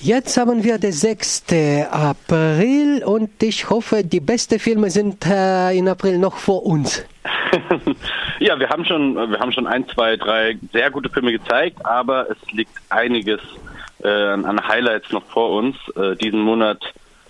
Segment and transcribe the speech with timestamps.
[0.00, 1.46] Jetzt haben wir den 6.
[1.90, 7.04] April und ich hoffe, die besten Filme sind äh, in April noch vor uns.
[8.38, 12.30] ja, wir haben schon, wir haben schon ein, zwei, drei sehr gute Filme gezeigt, aber
[12.30, 13.40] es liegt einiges
[14.04, 15.76] äh, an Highlights noch vor uns.
[15.96, 16.80] Äh, diesen Monat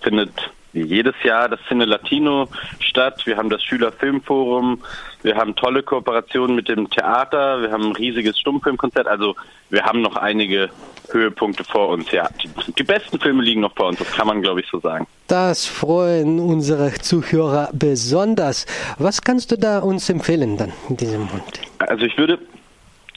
[0.01, 2.49] findet jedes Jahr das Cine Latino
[2.79, 3.25] statt.
[3.25, 4.83] Wir haben das Schülerfilmforum,
[5.21, 9.07] wir haben tolle Kooperationen mit dem Theater, wir haben ein riesiges Stummfilmkonzert.
[9.07, 9.35] Also
[9.69, 10.69] wir haben noch einige
[11.11, 12.11] Höhepunkte vor uns.
[12.11, 13.99] Ja, die, die besten Filme liegen noch vor uns.
[13.99, 15.07] Das kann man, glaube ich, so sagen.
[15.27, 18.65] Das freuen unsere Zuhörer besonders.
[18.97, 21.61] Was kannst du da uns empfehlen dann in diesem Monat?
[21.79, 22.39] Also ich würde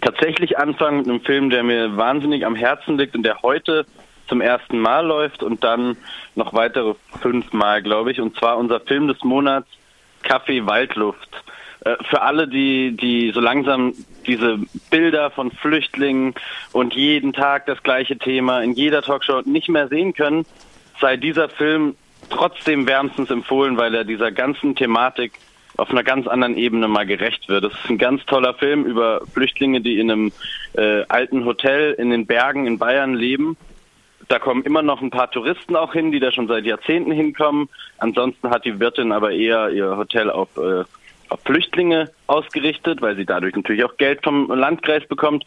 [0.00, 3.86] tatsächlich anfangen mit einem Film, der mir wahnsinnig am Herzen liegt und der heute
[4.28, 5.96] zum ersten Mal läuft und dann
[6.34, 8.20] noch weitere fünf Mal, glaube ich.
[8.20, 9.68] Und zwar unser Film des Monats
[10.22, 11.28] Kaffee Waldluft.
[11.84, 13.94] Äh, für alle, die, die so langsam
[14.26, 14.58] diese
[14.90, 16.34] Bilder von Flüchtlingen
[16.72, 20.46] und jeden Tag das gleiche Thema in jeder Talkshow nicht mehr sehen können,
[21.00, 21.96] sei dieser Film
[22.30, 25.32] trotzdem wärmstens empfohlen, weil er dieser ganzen Thematik
[25.76, 27.64] auf einer ganz anderen Ebene mal gerecht wird.
[27.64, 30.32] Das ist ein ganz toller Film über Flüchtlinge, die in einem
[30.74, 33.56] äh, alten Hotel in den Bergen in Bayern leben
[34.32, 37.68] da kommen immer noch ein paar Touristen auch hin, die da schon seit Jahrzehnten hinkommen.
[37.98, 40.84] Ansonsten hat die Wirtin aber eher ihr Hotel auf, äh,
[41.32, 45.44] auf Flüchtlinge ausgerichtet, weil sie dadurch natürlich auch Geld vom Landkreis bekommt.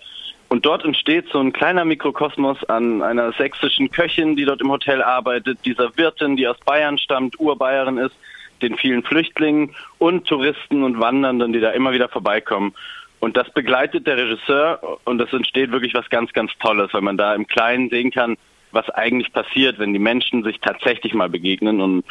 [0.49, 5.01] Und dort entsteht so ein kleiner Mikrokosmos an einer sächsischen Köchin, die dort im Hotel
[5.01, 8.15] arbeitet, dieser Wirtin, die aus Bayern stammt, Urbayerin ist,
[8.61, 12.73] den vielen Flüchtlingen und Touristen und Wandernden, die da immer wieder vorbeikommen.
[13.19, 17.17] Und das begleitet der Regisseur und es entsteht wirklich was ganz, ganz Tolles, weil man
[17.17, 18.37] da im Kleinen sehen kann,
[18.71, 22.03] was eigentlich passiert, wenn die Menschen sich tatsächlich mal begegnen und,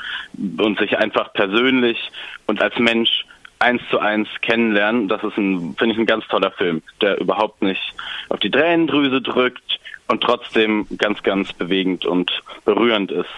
[0.58, 2.10] und sich einfach persönlich
[2.46, 3.24] und als Mensch
[3.64, 5.08] eins zu eins kennenlernen.
[5.08, 7.82] Das ist ein, finde ich, ein ganz toller Film, der überhaupt nicht
[8.28, 12.30] auf die Tränendrüse drückt und trotzdem ganz, ganz bewegend und
[12.64, 13.30] berührend ist.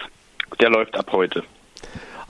[0.59, 1.43] Der läuft ab heute.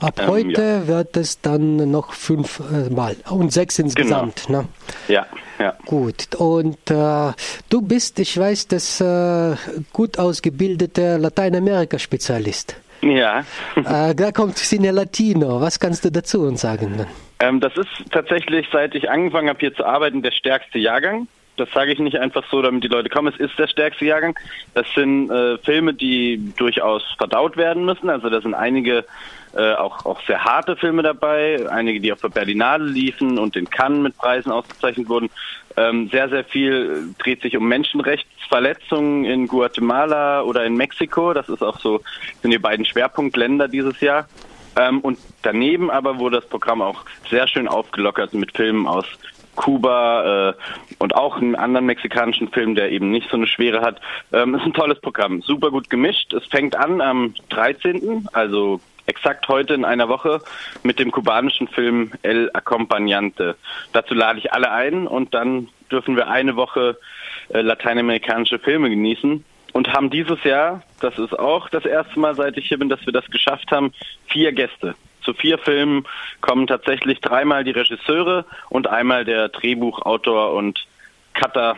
[0.00, 0.86] Ab ähm, heute ja.
[0.86, 4.44] wird es dann noch fünfmal äh, und sechs insgesamt.
[4.46, 4.60] Genau.
[4.60, 4.68] Ne?
[5.08, 5.26] Ja,
[5.58, 5.74] ja.
[5.86, 6.36] Gut.
[6.36, 7.32] Und äh,
[7.68, 9.56] du bist, ich weiß, das äh,
[9.92, 12.76] gut ausgebildeter Lateinamerika-Spezialist.
[13.02, 13.40] Ja.
[13.76, 15.60] äh, da kommt Cine Latino.
[15.60, 17.06] Was kannst du dazu uns sagen?
[17.40, 21.28] Ähm, das ist tatsächlich, seit ich angefangen habe, hier zu arbeiten, der stärkste Jahrgang.
[21.56, 23.32] Das sage ich nicht einfach so, damit die Leute kommen.
[23.32, 24.38] Es ist der stärkste Jahrgang.
[24.74, 28.08] Das sind äh, Filme, die durchaus verdaut werden müssen.
[28.08, 29.04] Also da sind einige
[29.54, 33.68] äh, auch, auch sehr harte Filme dabei, einige, die auf der Berlinale liefen und in
[33.68, 35.30] Cannes mit Preisen ausgezeichnet wurden.
[35.76, 41.32] Ähm, sehr, sehr viel dreht sich um Menschenrechtsverletzungen in Guatemala oder in Mexiko.
[41.32, 42.02] Das ist auch so,
[42.42, 44.28] sind die beiden Schwerpunktländer dieses Jahr.
[44.78, 49.06] Ähm, und daneben aber wurde das Programm auch sehr schön aufgelockert mit Filmen aus
[49.56, 50.54] Kuba äh,
[50.98, 54.00] und auch einen anderen mexikanischen Film, der eben nicht so eine Schwere hat.
[54.32, 56.32] Ähm, ist ein tolles Programm, super gut gemischt.
[56.32, 60.42] Es fängt an am 13., also exakt heute in einer Woche
[60.84, 63.56] mit dem kubanischen Film El Acompañante.
[63.92, 66.98] Dazu lade ich alle ein und dann dürfen wir eine Woche
[67.48, 72.56] äh, lateinamerikanische Filme genießen und haben dieses Jahr, das ist auch das erste Mal, seit
[72.56, 73.92] ich hier bin, dass wir das geschafft haben,
[74.26, 74.94] vier Gäste.
[75.22, 76.06] Zu vier Filmen
[76.40, 80.86] kommen tatsächlich dreimal die Regisseure und einmal der Drehbuchautor und
[81.34, 81.76] Cutter.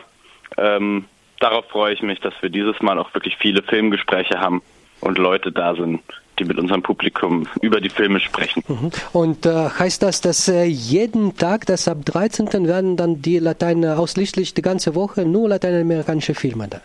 [0.57, 1.05] Ähm,
[1.39, 4.61] darauf freue ich mich, dass wir dieses Mal auch wirklich viele Filmgespräche haben
[5.01, 6.01] und Leute da sind,
[6.39, 8.63] die mit unserem Publikum über die Filme sprechen.
[8.67, 8.91] Mhm.
[9.11, 12.67] Und äh, heißt das, dass äh, jeden Tag, dass ab 13.
[12.67, 16.81] werden dann die Latein ausschließlich die ganze Woche nur lateinamerikanische Filme da?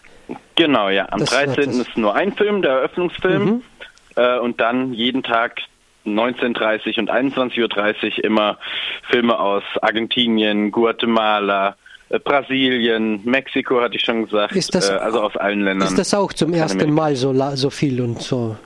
[0.56, 1.06] Genau, ja.
[1.10, 1.66] Am das, 13.
[1.66, 3.44] Das ist nur ein Film, der Eröffnungsfilm.
[3.44, 3.62] Mhm.
[4.16, 5.60] Äh, und dann jeden Tag
[6.06, 8.58] 19.30 und 21.30 Uhr immer
[9.10, 11.76] Filme aus Argentinien, Guatemala,
[12.08, 15.88] äh, Brasilien, Mexiko hatte ich schon gesagt, ist das, äh, also aus allen Ländern.
[15.88, 18.56] Ist das auch zum ersten Mal so, so viel und so?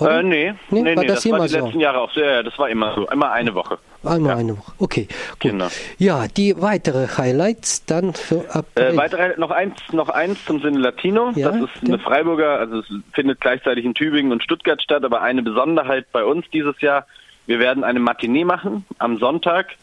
[0.00, 1.64] Äh, nee, nee, nee, war nee das, das war die so?
[1.64, 2.20] letzten Jahre auch so.
[2.20, 3.78] Ja, das war immer so, immer eine Woche.
[4.04, 4.38] Einmal ja.
[4.38, 5.08] eine Woche, okay.
[5.40, 5.52] Gut.
[5.52, 5.68] Genau.
[5.98, 8.84] Ja, die weitere Highlights dann für April.
[8.84, 11.32] Äh, weitere, noch eins, noch eins zum Sinne Latino.
[11.36, 15.22] Ja, das ist eine Freiburger, also es findet gleichzeitig in Tübingen und Stuttgart statt, aber
[15.22, 17.06] eine Besonderheit bei uns dieses Jahr.
[17.46, 19.74] Wir werden eine Matinee machen am Sonntag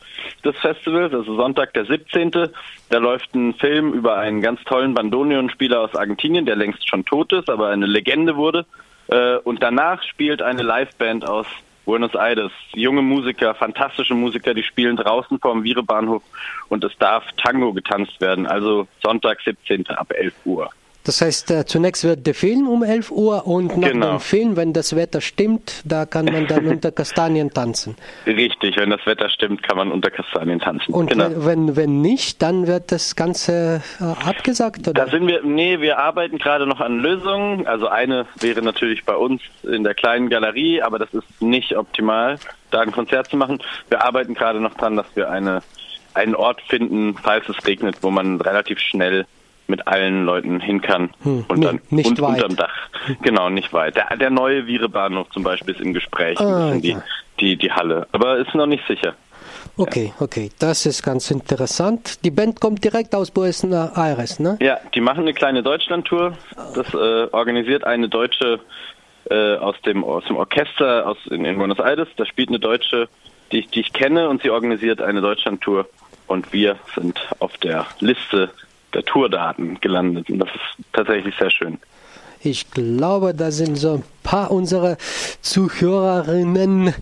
[0.45, 2.31] des Festivals, also Sonntag der 17.
[2.89, 7.33] Da läuft ein Film über einen ganz tollen Bandoneon-Spieler aus Argentinien, der längst schon tot
[7.33, 8.65] ist, aber eine Legende wurde.
[9.07, 11.47] Äh, und danach spielt eine Liveband aus
[11.89, 12.51] Buenos Aires.
[12.75, 16.21] Junge Musiker, fantastische Musiker, die spielen draußen vor dem Virebahnhof
[16.67, 18.45] und es darf Tango getanzt werden.
[18.45, 19.87] Also Sonntag 17.
[19.87, 20.69] ab 11 Uhr.
[21.05, 24.11] Das heißt, äh, zunächst wird der Film um 11 Uhr und nach Genau.
[24.11, 27.95] dem Film, wenn das Wetter stimmt, da kann man dann unter Kastanien tanzen.
[28.27, 30.93] Richtig, wenn das Wetter stimmt, kann man unter Kastanien tanzen.
[30.93, 31.29] Und genau.
[31.35, 35.05] wenn, wenn, nicht, dann wird das Ganze äh, abgesagt, oder?
[35.05, 37.65] Da sind wir, nee, wir arbeiten gerade noch an Lösungen.
[37.65, 42.37] Also eine wäre natürlich bei uns in der kleinen Galerie, aber das ist nicht optimal,
[42.71, 43.59] da ein Konzert zu machen.
[43.89, 45.61] Wir arbeiten gerade noch dran, dass wir eine,
[46.13, 49.25] einen Ort finden, falls es regnet, wo man relativ schnell
[49.69, 52.43] mit allen Leuten hin kann Hm, und nee, dann nicht und, weit.
[52.43, 52.73] unterm Dach.
[53.21, 53.95] Genau, nicht weit.
[53.95, 57.03] Der, der neue Virebahnhof zum Beispiel ist im Gespräch, Ah, die, ja.
[57.39, 58.07] die, die Halle.
[58.11, 59.13] Aber ist noch nicht sicher.
[59.77, 62.23] Okay, okay, das ist ganz interessant.
[62.25, 64.57] Die Band kommt direkt aus Buenos Aires, ne?
[64.59, 66.33] Ja, die machen eine kleine Deutschlandtour.
[66.75, 68.59] Das äh, organisiert eine Deutsche
[69.29, 72.09] äh, aus dem aus dem Orchester aus in, in Buenos Aires.
[72.17, 73.07] Da spielt eine Deutsche,
[73.53, 75.87] die, die ich kenne, und sie organisiert eine Deutschlandtour.
[76.27, 78.51] Und wir sind auf der Liste
[78.93, 80.29] der Tourdaten gelandet.
[80.29, 81.77] Und das ist tatsächlich sehr schön.
[82.41, 84.95] Ich glaube, da sind so ein paar unserer
[85.41, 86.93] Zuhörerinnen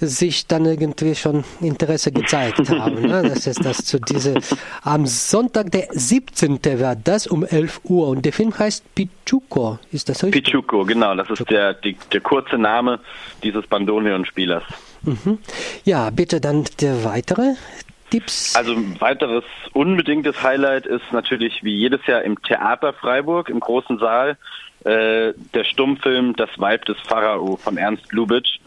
[0.00, 3.02] sich dann irgendwie schon Interesse gezeigt haben.
[3.02, 3.22] Ne?
[3.22, 4.40] Das ist das zu diese
[4.82, 6.60] am Sonntag, der 17.
[6.80, 9.78] war das um 11 Uhr und der Film heißt Pichuco.
[9.92, 10.44] Ist das richtig?
[10.44, 12.98] Pichuco, genau, das ist der, die, der kurze Name
[13.42, 14.64] dieses Bandoneon-Spielers.
[15.02, 15.38] Mhm.
[15.84, 17.54] Ja, bitte dann der weitere
[18.18, 18.56] Tipps.
[18.56, 23.98] Also ein weiteres unbedingtes Highlight ist natürlich wie jedes Jahr im Theater Freiburg im großen
[23.98, 24.36] Saal
[24.84, 28.58] äh, der Stummfilm Das Weib des Pharao von Ernst Lubitsch.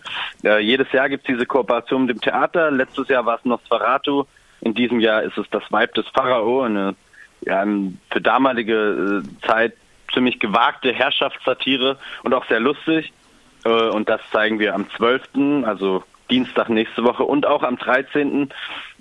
[0.43, 2.71] Äh, jedes Jahr gibt es diese Kooperation mit dem Theater.
[2.71, 4.25] Letztes Jahr war es Nosferatu.
[4.61, 6.95] In diesem Jahr ist es Das Weib des Pharao, eine
[7.41, 7.65] ja,
[8.11, 9.73] für damalige äh, Zeit
[10.13, 13.13] ziemlich gewagte Herrschaftssatire und auch sehr lustig.
[13.63, 18.49] Äh, und das zeigen wir am 12., also Dienstag nächste Woche und auch am 13.,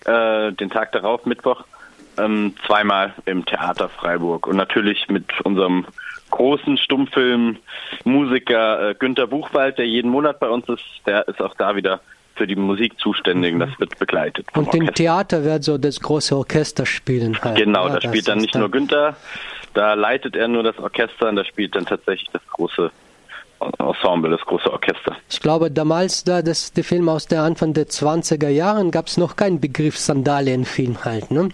[0.04, 1.64] äh, den Tag darauf, Mittwoch,
[2.19, 4.46] ähm, zweimal im Theater Freiburg.
[4.46, 5.86] Und natürlich mit unserem
[6.30, 11.76] großen Stummfilm-Musiker äh, Günter Buchwald, der jeden Monat bei uns ist, der ist auch da
[11.76, 12.00] wieder
[12.34, 13.54] für die Musik zuständig.
[13.54, 14.46] und Das wird begleitet.
[14.54, 14.94] und im Orchester.
[14.94, 17.38] Theater wird so das große Orchester spielen.
[17.42, 17.94] Halt, Genau, ne?
[17.94, 19.16] da spielt dann nicht nur Günther,
[19.74, 22.90] da leitet er nur das Orchester und da spielt dann tatsächlich das große
[23.60, 25.16] Ensemble, das große Orchester.
[25.28, 29.16] Ich glaube, damals, da das der Film aus der Anfang der 20er Jahren, gab es
[29.16, 31.31] noch keinen Begriff Sandalienfilm halt.
[31.31, 31.49] Ne?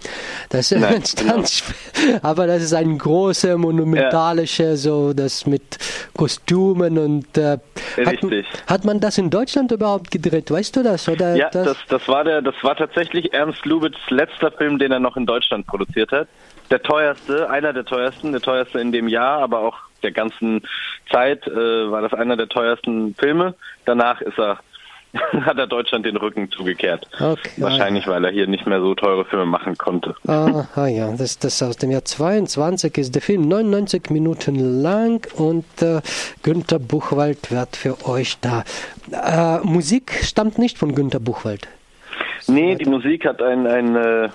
[0.49, 1.63] Das Nein, entstand,
[1.99, 2.19] genau.
[2.21, 5.77] aber das ist ein großer, monumentalischer, so das mit
[6.15, 7.57] Kostümen und äh,
[7.97, 8.45] Richtig.
[8.67, 10.51] hat man das in Deutschland überhaupt gedreht?
[10.51, 11.07] Weißt du das?
[11.07, 14.99] Oder Ja, das, das war der, das war tatsächlich Ernst Lubitschs letzter Film, den er
[14.99, 16.27] noch in Deutschland produziert hat.
[16.71, 20.61] Der teuerste, einer der teuersten, der teuerste in dem Jahr, aber auch der ganzen
[21.11, 23.55] Zeit äh, war das einer der teuersten Filme.
[23.85, 24.59] Danach ist er,
[25.45, 27.07] hat er Deutschland den Rücken zugekehrt.
[27.19, 30.15] Okay, Wahrscheinlich, weil er hier nicht mehr so teure Filme machen konnte.
[30.27, 35.25] Ah, ah ja, das, das aus dem Jahr 22 ist der Film 99 Minuten lang
[35.35, 36.01] und äh,
[36.43, 38.63] Günter Buchwald wird für euch da.
[39.11, 41.67] Äh, Musik stammt nicht von Günter Buchwald.
[42.47, 44.29] Nee, die Musik hat ein, ein äh,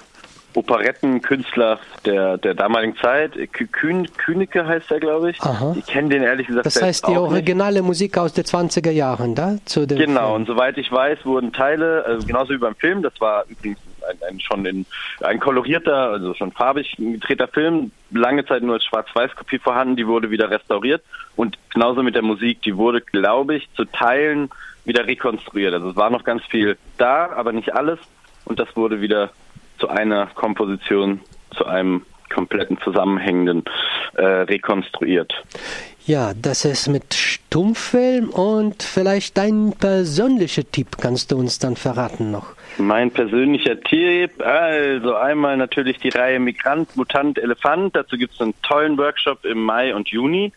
[0.54, 3.34] Operettenkünstler der, der damaligen Zeit.
[3.36, 5.40] Kü- Kühn, Kühnecke heißt er, glaube ich.
[5.40, 5.74] Aha.
[5.78, 7.32] Ich kenne den ehrlich gesagt Das heißt die auch nicht.
[7.32, 9.56] originale Musik aus den 20er Jahren, da?
[9.64, 10.32] Zu dem Genau, Film.
[10.42, 14.18] und soweit ich weiß, wurden Teile, also genauso wie beim Film, das war übrigens ein,
[14.28, 14.86] ein schon in
[15.22, 20.30] ein kolorierter, also schon farbig gedrehter Film, lange Zeit nur als Schwarz-Weiß-Kopie vorhanden, die wurde
[20.30, 21.02] wieder restauriert
[21.36, 24.50] und genauso mit der Musik, die wurde, glaube ich, zu Teilen
[24.84, 25.74] wieder rekonstruiert.
[25.74, 27.98] Also es war noch ganz viel da, aber nicht alles
[28.46, 29.30] und das wurde wieder
[29.80, 31.20] zu einer Komposition,
[31.56, 33.64] zu einem kompletten zusammenhängenden
[34.14, 35.32] äh, rekonstruiert.
[36.06, 42.30] Ja, das ist mit Stummfilm und vielleicht dein persönlicher Tipp kannst du uns dann verraten
[42.30, 42.54] noch.
[42.78, 47.94] Mein persönlicher Tipp, also einmal natürlich die Reihe Migrant, Mutant, Elefant.
[47.94, 50.52] Dazu gibt es einen tollen Workshop im Mai und Juni.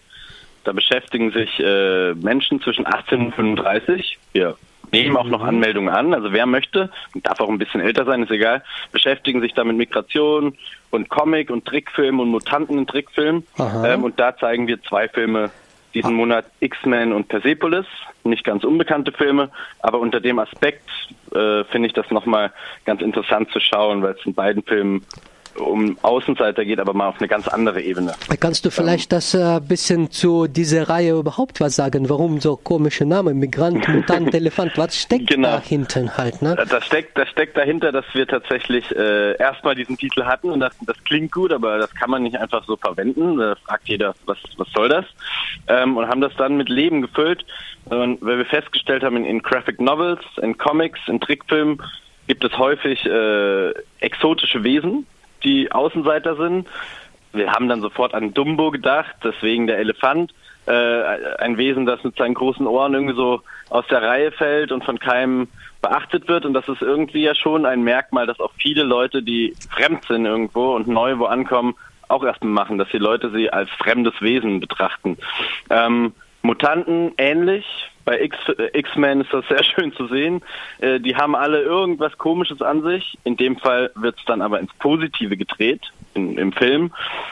[0.63, 4.17] Da beschäftigen sich äh, Menschen zwischen 18 und 35.
[4.31, 4.55] Wir
[4.93, 6.13] nehmen auch noch Anmeldungen an.
[6.13, 9.75] Also wer möchte, darf auch ein bisschen älter sein, ist egal, beschäftigen sich da mit
[9.75, 10.55] Migration
[10.91, 13.43] und Comic und Trickfilm und Mutanten in Trickfilm.
[13.85, 15.51] Ähm, und da zeigen wir zwei Filme
[15.93, 17.85] diesen Monat X-Men und Persepolis,
[18.23, 20.89] nicht ganz unbekannte Filme, aber unter dem Aspekt
[21.33, 22.51] äh, finde ich das nochmal
[22.85, 25.05] ganz interessant zu schauen, weil es in beiden Filmen
[25.57, 28.13] um Außenseiter geht, aber mal auf eine ganz andere Ebene.
[28.39, 32.09] Kannst du vielleicht das äh, bisschen zu dieser Reihe überhaupt was sagen?
[32.09, 33.39] Warum so komische Namen?
[33.39, 35.49] Migrant, Mutant, Elefant, was steckt Genau.
[35.49, 36.41] da hinten halt?
[36.41, 36.55] Ne?
[36.69, 40.73] Das steckt, das steckt dahinter, dass wir tatsächlich äh, erstmal diesen Titel hatten und das,
[40.85, 43.37] das klingt gut, aber das kann man nicht einfach so verwenden.
[43.37, 45.05] Da fragt jeder, was, was soll das?
[45.67, 47.45] Ähm, und haben das dann mit Leben gefüllt,
[47.85, 51.81] und weil wir festgestellt haben, in, in Graphic Novels, in Comics, in Trickfilmen
[52.27, 55.05] gibt es häufig äh, exotische Wesen,
[55.43, 56.67] die Außenseiter sind
[57.33, 60.33] wir haben dann sofort an Dumbo gedacht, deswegen der Elefant.
[60.65, 60.71] Äh,
[61.39, 64.97] ein Wesen, das mit seinen großen Ohren irgendwie so aus der Reihe fällt und von
[64.97, 65.49] keinem
[65.81, 66.45] beachtet wird.
[66.45, 70.25] Und das ist irgendwie ja schon ein Merkmal, dass auch viele Leute, die fremd sind
[70.25, 71.75] irgendwo und neu wo ankommen,
[72.07, 75.17] auch erstmal machen, dass die Leute sie als fremdes Wesen betrachten.
[75.69, 77.65] Ähm, Mutanten ähnlich.
[78.05, 78.29] Bei äh,
[78.73, 80.41] X-Men ist das sehr schön zu sehen.
[80.79, 83.17] Äh, die haben alle irgendwas Komisches an sich.
[83.23, 85.81] In dem Fall wird es dann aber ins Positive gedreht
[86.13, 86.91] in, im Film.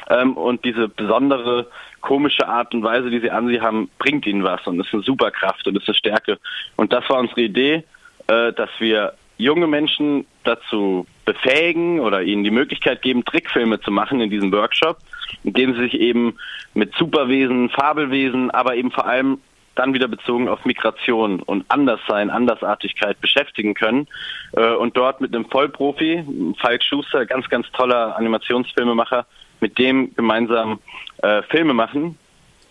[0.09, 1.67] Ähm, und diese besondere
[2.01, 5.03] komische Art und Weise, die sie an sie haben, bringt ihnen was und ist eine
[5.03, 6.39] Superkraft und ist eine Stärke.
[6.75, 7.83] Und das war unsere Idee,
[8.27, 14.21] äh, dass wir junge Menschen dazu befähigen oder ihnen die Möglichkeit geben, Trickfilme zu machen
[14.21, 14.97] in diesem Workshop,
[15.43, 16.37] in dem sie sich eben
[16.73, 19.39] mit Superwesen, Fabelwesen, aber eben vor allem
[19.81, 24.07] dann wieder bezogen auf Migration und Anderssein, Andersartigkeit beschäftigen können.
[24.53, 26.23] Äh, und dort mit einem Vollprofi,
[26.59, 29.25] Falk Schuster, ganz, ganz toller Animationsfilmemacher,
[29.59, 30.79] mit dem gemeinsam
[31.23, 32.15] äh, Filme machen,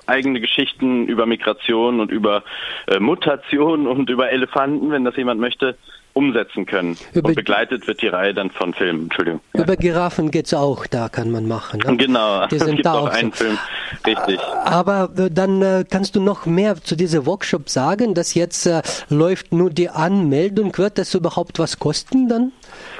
[0.06, 2.44] eigene Geschichten über Migration und über
[2.86, 5.76] äh, Mutation und über Elefanten, wenn das jemand möchte,
[6.20, 6.98] umsetzen können.
[7.14, 9.04] Über und begleitet wird die Reihe dann von Filmen.
[9.04, 9.40] Entschuldigung.
[9.54, 11.80] Über Giraffen geht es auch, da kann man machen.
[11.80, 11.96] Ne?
[11.96, 13.44] Genau, die sind es gibt da auch einen so.
[13.44, 13.58] Film.
[14.06, 14.38] Richtig.
[14.64, 18.82] Aber äh, dann äh, kannst du noch mehr zu diesem Workshop sagen, dass jetzt äh,
[19.08, 20.76] läuft nur die Anmeldung.
[20.76, 22.52] Wird das überhaupt was kosten dann?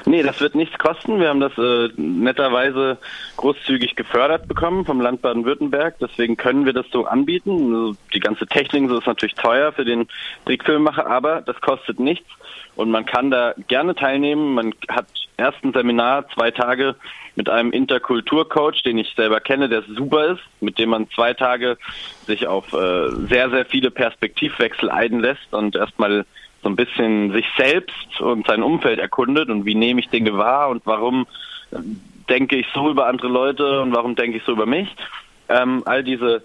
[0.06, 1.20] Nee, das wird nichts kosten.
[1.20, 2.98] Wir haben das äh, netterweise
[3.36, 5.96] großzügig gefördert bekommen vom Land Baden-Württemberg.
[6.00, 7.74] Deswegen können wir das so anbieten.
[7.74, 10.08] Also die ganze Technik so ist natürlich teuer für den
[10.46, 12.28] Trickfilmemacher, aber das kostet nichts.
[12.76, 14.54] Und man kann da gerne teilnehmen.
[14.54, 16.96] Man hat erst ein Seminar, zwei Tage
[17.34, 21.78] mit einem Interkulturcoach, den ich selber kenne, der super ist, mit dem man zwei Tage
[22.26, 26.26] sich auf äh, sehr, sehr viele Perspektivwechsel einlässt und erstmal
[26.62, 30.68] so ein bisschen sich selbst und sein Umfeld erkundet und wie nehme ich Dinge wahr
[30.68, 31.26] und warum
[32.28, 34.88] denke ich so über andere Leute und warum denke ich so über mich.
[35.48, 36.42] Ähm, all diese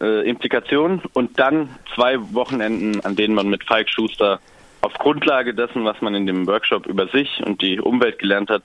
[0.00, 4.40] äh, Implikationen und dann zwei Wochenenden, an denen man mit Falk Schuster
[4.80, 8.62] auf Grundlage dessen, was man in dem Workshop über sich und die Umwelt gelernt hat,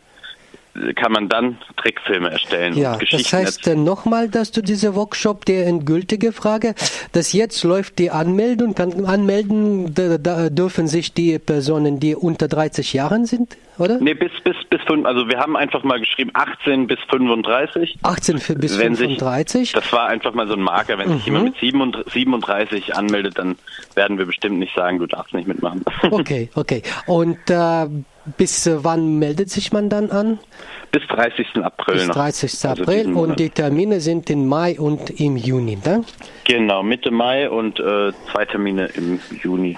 [0.96, 2.76] kann man dann Trickfilme erstellen.
[2.76, 6.74] Ja, das heißt nochmal, dass du diese Workshop, der endgültige Frage,
[7.12, 12.48] dass jetzt läuft die Anmeldung, kann anmelden da, da dürfen sich die Personen, die unter
[12.48, 14.00] 30 Jahren sind, oder?
[14.00, 18.00] Nee, bis, bis, bis, also wir haben einfach mal geschrieben 18 bis 35.
[18.04, 19.52] 18 bis wenn 35?
[19.52, 21.14] Sich, das war einfach mal so ein Marker, wenn mhm.
[21.16, 23.56] sich jemand mit 37 anmeldet, dann
[23.96, 25.84] werden wir bestimmt nicht sagen, du darfst nicht mitmachen.
[26.12, 26.84] Okay, okay.
[27.08, 27.88] Und äh,
[28.38, 30.40] bis äh, wann meldet sich man dann an?
[30.92, 31.48] Bis 30.
[31.64, 31.96] April.
[31.96, 32.54] Bis 30.
[32.54, 32.70] Noch.
[32.70, 36.04] Also April also und die Termine sind im Mai und im Juni, ne?
[36.46, 39.78] Genau, Mitte Mai und äh, zwei Termine im Juni.